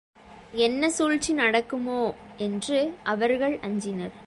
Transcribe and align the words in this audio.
என்ன 0.51 0.89
சூழ்ச்சி 0.89 1.33
நடக்குமோ? 1.33 2.13
என்று 2.37 2.93
அவர்கள் 3.03 3.59
அஞ்சினர். 3.59 4.13